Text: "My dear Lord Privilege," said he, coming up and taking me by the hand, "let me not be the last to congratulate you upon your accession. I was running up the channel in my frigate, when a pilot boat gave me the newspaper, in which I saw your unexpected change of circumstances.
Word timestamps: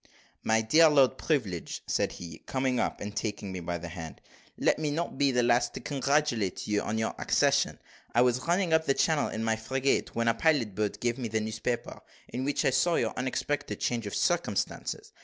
"My 0.41 0.61
dear 0.61 0.89
Lord 0.89 1.19
Privilege," 1.19 1.83
said 1.85 2.13
he, 2.13 2.39
coming 2.47 2.79
up 2.79 2.99
and 3.01 3.15
taking 3.15 3.51
me 3.51 3.59
by 3.59 3.77
the 3.77 3.89
hand, 3.89 4.19
"let 4.57 4.79
me 4.79 4.89
not 4.89 5.19
be 5.19 5.31
the 5.31 5.43
last 5.43 5.75
to 5.75 5.79
congratulate 5.79 6.65
you 6.65 6.81
upon 6.81 6.97
your 6.97 7.13
accession. 7.19 7.77
I 8.15 8.23
was 8.23 8.39
running 8.47 8.73
up 8.73 8.87
the 8.87 8.95
channel 8.95 9.29
in 9.29 9.43
my 9.43 9.57
frigate, 9.57 10.15
when 10.15 10.27
a 10.27 10.33
pilot 10.33 10.73
boat 10.73 10.99
gave 11.01 11.19
me 11.19 11.27
the 11.27 11.39
newspaper, 11.39 12.01
in 12.29 12.43
which 12.43 12.65
I 12.65 12.71
saw 12.71 12.95
your 12.95 13.13
unexpected 13.15 13.79
change 13.79 14.07
of 14.07 14.15
circumstances. 14.15 15.13